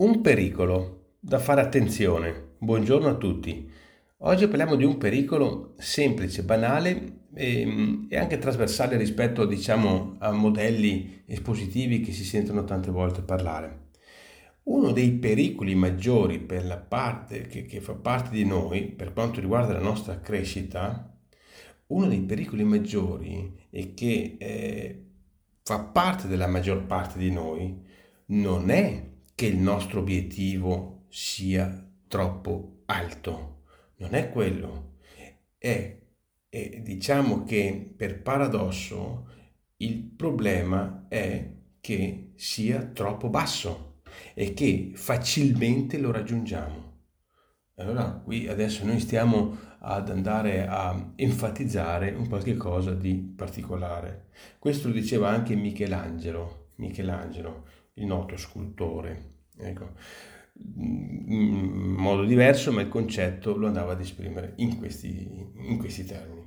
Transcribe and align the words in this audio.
Un 0.00 0.20
pericolo 0.20 1.16
da 1.18 1.40
fare 1.40 1.60
attenzione. 1.60 2.50
Buongiorno 2.58 3.08
a 3.08 3.16
tutti. 3.16 3.68
Oggi 4.18 4.46
parliamo 4.46 4.76
di 4.76 4.84
un 4.84 4.96
pericolo 4.96 5.74
semplice, 5.76 6.44
banale 6.44 7.22
e, 7.34 8.06
e, 8.08 8.16
anche 8.16 8.38
trasversale 8.38 8.96
rispetto 8.96 9.44
diciamo, 9.44 10.14
a 10.20 10.30
modelli 10.30 11.24
espositivi 11.26 12.00
che 12.00 12.12
si 12.12 12.22
sentono 12.22 12.62
tante 12.62 12.92
volte 12.92 13.22
parlare. 13.22 13.86
Uno 14.64 14.92
dei 14.92 15.10
pericoli 15.14 15.74
maggiori 15.74 16.38
per 16.38 16.64
la 16.64 16.78
parte 16.78 17.48
che, 17.48 17.66
che 17.66 17.80
fa 17.80 17.94
parte 17.94 18.30
di 18.30 18.44
noi, 18.44 18.82
per 18.84 19.12
quanto 19.12 19.40
riguarda 19.40 19.72
la 19.72 19.80
nostra 19.80 20.20
crescita, 20.20 21.12
uno 21.88 22.06
dei 22.06 22.20
pericoli 22.20 22.62
maggiori 22.62 23.52
e 23.68 23.94
che 23.94 24.36
eh, 24.38 25.06
fa 25.64 25.80
parte 25.80 26.28
della 26.28 26.46
maggior 26.46 26.86
parte 26.86 27.18
di 27.18 27.32
noi 27.32 27.84
non 28.26 28.70
è 28.70 29.16
che 29.38 29.46
il 29.46 29.56
nostro 29.56 30.00
obiettivo 30.00 31.04
sia 31.10 31.88
troppo 32.08 32.82
alto. 32.86 33.66
Non 33.98 34.14
è 34.14 34.30
quello. 34.30 34.96
È, 35.56 35.96
è 36.48 36.80
diciamo 36.80 37.44
che 37.44 37.94
per 37.96 38.20
paradosso 38.20 39.28
il 39.76 40.02
problema 40.02 41.04
è 41.06 41.52
che 41.78 42.32
sia 42.34 42.82
troppo 42.82 43.28
basso 43.28 44.00
e 44.34 44.54
che 44.54 44.90
facilmente 44.96 45.98
lo 45.98 46.10
raggiungiamo. 46.10 46.96
Allora 47.76 48.20
qui 48.24 48.48
adesso 48.48 48.84
noi 48.84 48.98
stiamo 48.98 49.56
ad 49.78 50.10
andare 50.10 50.66
a 50.66 51.12
enfatizzare 51.14 52.10
un 52.10 52.26
qualche 52.26 52.56
cosa 52.56 52.92
di 52.92 53.14
particolare. 53.14 54.30
Questo 54.58 54.88
lo 54.88 54.94
diceva 54.94 55.28
anche 55.28 55.54
Michelangelo, 55.54 56.70
Michelangelo 56.78 57.86
il 57.98 58.06
noto 58.06 58.36
scultore. 58.36 59.36
Ecco. 59.58 59.90
In 60.76 61.94
modo 61.96 62.24
diverso, 62.24 62.72
ma 62.72 62.80
il 62.80 62.88
concetto 62.88 63.56
lo 63.56 63.68
andava 63.68 63.92
ad 63.92 64.00
esprimere 64.00 64.54
in 64.56 64.76
questi, 64.76 65.28
in 65.54 65.78
questi 65.78 66.04
termini. 66.04 66.46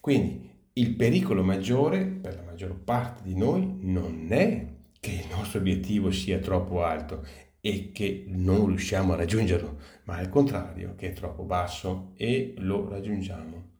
Quindi 0.00 0.48
il 0.74 0.94
pericolo 0.94 1.42
maggiore 1.42 2.04
per 2.04 2.36
la 2.36 2.42
maggior 2.42 2.76
parte 2.76 3.22
di 3.24 3.36
noi 3.36 3.78
non 3.80 4.28
è 4.30 4.66
che 5.00 5.10
il 5.10 5.26
nostro 5.30 5.58
obiettivo 5.58 6.10
sia 6.10 6.38
troppo 6.38 6.84
alto 6.84 7.24
e 7.60 7.90
che 7.92 8.24
non 8.28 8.66
riusciamo 8.66 9.12
a 9.12 9.16
raggiungerlo, 9.16 9.78
ma 10.04 10.16
al 10.16 10.28
contrario 10.28 10.94
che 10.96 11.08
è 11.08 11.12
troppo 11.12 11.42
basso 11.42 12.12
e 12.16 12.54
lo 12.58 12.88
raggiungiamo. 12.88 13.70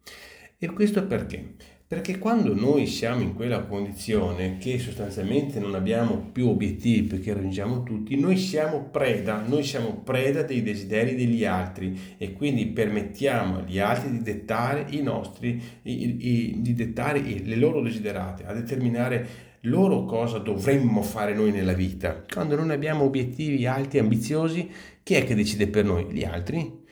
E 0.58 0.66
questo 0.72 1.06
perché? 1.06 1.54
Perché 1.88 2.18
quando 2.18 2.52
noi 2.54 2.86
siamo 2.86 3.22
in 3.22 3.34
quella 3.34 3.62
condizione 3.62 4.58
che 4.58 4.78
sostanzialmente 4.78 5.58
non 5.58 5.74
abbiamo 5.74 6.28
più 6.30 6.48
obiettivi 6.48 7.04
perché 7.04 7.32
raggiungiamo 7.32 7.82
tutti, 7.82 8.20
noi 8.20 8.36
siamo 8.36 8.90
preda, 8.90 9.42
noi 9.46 9.64
siamo 9.64 10.02
preda 10.04 10.42
dei 10.42 10.62
desideri 10.62 11.14
degli 11.14 11.46
altri 11.46 11.98
e 12.18 12.34
quindi 12.34 12.66
permettiamo 12.66 13.60
agli 13.60 13.78
altri 13.78 14.10
di 14.10 14.20
dettare 14.20 14.84
i 14.90 15.00
nostri, 15.00 15.62
i, 15.84 16.26
i, 16.28 16.54
di 16.60 16.74
dettare 16.74 17.22
le 17.22 17.56
loro 17.56 17.80
desiderate, 17.80 18.44
a 18.44 18.52
determinare 18.52 19.26
loro 19.60 20.04
cosa 20.04 20.36
dovremmo 20.36 21.00
fare 21.00 21.32
noi 21.32 21.52
nella 21.52 21.72
vita. 21.72 22.22
Quando 22.30 22.54
non 22.54 22.68
abbiamo 22.68 23.04
obiettivi 23.04 23.64
alti 23.64 23.96
e 23.96 24.00
ambiziosi, 24.00 24.70
chi 25.02 25.14
è 25.14 25.24
che 25.24 25.34
decide 25.34 25.68
per 25.68 25.86
noi? 25.86 26.04
Gli 26.10 26.24
altri? 26.24 26.84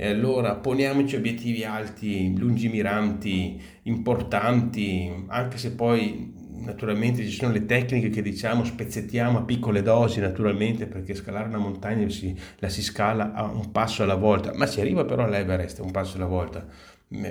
E 0.00 0.06
allora 0.06 0.54
poniamoci 0.54 1.16
obiettivi 1.16 1.64
alti, 1.64 2.32
lungimiranti, 2.38 3.60
importanti, 3.82 5.24
anche 5.26 5.58
se 5.58 5.72
poi 5.72 6.32
naturalmente 6.60 7.24
ci 7.24 7.34
sono 7.34 7.50
le 7.52 7.66
tecniche 7.66 8.08
che 8.08 8.22
diciamo 8.22 8.62
spezzettiamo 8.62 9.38
a 9.38 9.42
piccole 9.42 9.82
dosi 9.82 10.20
naturalmente 10.20 10.86
perché 10.86 11.16
scalare 11.16 11.48
una 11.48 11.58
montagna 11.58 12.08
si, 12.10 12.32
la 12.58 12.68
si 12.68 12.80
scala 12.80 13.32
a 13.32 13.42
un 13.42 13.72
passo 13.72 14.04
alla 14.04 14.14
volta, 14.14 14.52
ma 14.54 14.66
si 14.66 14.80
arriva 14.80 15.04
però 15.04 15.24
all'Everest 15.24 15.80
un 15.80 15.90
passo 15.90 16.14
alla 16.14 16.26
volta. 16.26 16.64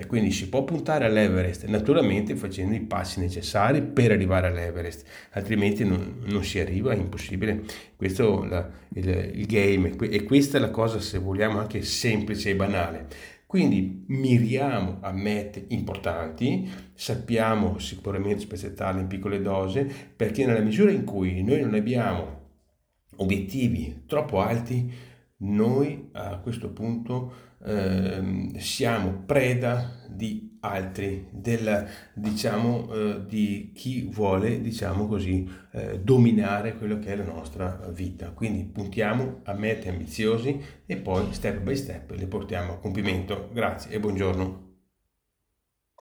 Quindi 0.08 0.32
si 0.32 0.50
può 0.50 0.64
puntare 0.64 1.06
all'Everest, 1.06 1.66
naturalmente 1.66 2.36
facendo 2.36 2.74
i 2.74 2.80
passi 2.80 3.20
necessari 3.20 3.84
per 3.84 4.12
arrivare 4.12 4.48
all'Everest, 4.48 5.08
altrimenti 5.32 5.86
non, 5.86 6.24
non 6.24 6.44
si 6.44 6.60
arriva, 6.60 6.94
è 6.94 6.96
impossibile. 6.96 7.64
Questo 7.96 8.44
è 8.50 8.66
il, 8.96 9.32
il 9.36 9.46
game 9.46 9.96
e 10.10 10.24
questa 10.24 10.58
è 10.58 10.62
la 10.62 10.72
cosa, 10.72 11.00
se 11.00 11.20
vogliamo, 11.20 11.60
anche 11.60 11.84
semplice 11.84 12.50
e 12.50 12.56
banale. 12.56 13.08
Quindi 13.46 14.04
miriamo 14.08 14.98
a 15.02 15.12
mete 15.12 15.66
importanti, 15.70 16.70
sappiamo 16.94 17.78
sicuramente 17.78 18.42
spezzettarle 18.42 19.02
in 19.02 19.08
piccole 19.08 19.42
dosi, 19.42 19.86
perché 20.16 20.46
nella 20.46 20.60
misura 20.60 20.90
in 20.90 21.04
cui 21.04 21.44
noi 21.44 21.62
non 21.62 21.76
abbiamo 21.76 22.46
obiettivi 23.18 24.04
troppo 24.08 24.42
alti, 24.42 24.92
noi 25.40 26.10
a 26.14 26.38
questo 26.38 26.70
punto 26.70 27.56
eh, 27.64 28.52
siamo 28.58 29.24
preda 29.26 30.06
di 30.10 30.58
altri, 30.62 31.28
del, 31.32 31.88
diciamo, 32.14 32.92
eh, 32.92 33.26
di 33.26 33.72
chi 33.74 34.08
vuole, 34.12 34.62
diciamo 34.62 35.08
così, 35.08 35.50
eh, 35.72 36.00
dominare 36.00 36.78
quello 36.78 37.00
che 37.00 37.14
è 37.14 37.16
la 37.16 37.24
nostra 37.24 37.90
vita. 37.94 38.32
Quindi 38.32 38.64
puntiamo 38.64 39.42
a 39.44 39.54
mete 39.54 39.90
ambiziosi 39.90 40.60
e 40.86 40.98
poi 40.98 41.34
step 41.34 41.62
by 41.62 41.76
step 41.76 42.12
le 42.12 42.28
portiamo 42.28 42.74
a 42.74 42.80
compimento. 42.80 43.50
Grazie 43.54 43.92
e 43.92 44.00
buongiorno. 44.00 44.67